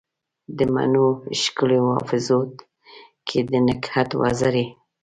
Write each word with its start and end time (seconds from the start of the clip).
د 0.57 0.59
مڼو 0.73 1.07
ښکلو 1.41 1.79
حافظو 1.97 2.39
کې 3.27 3.39
دنګهت 3.51 4.09
وزرې 4.21 4.65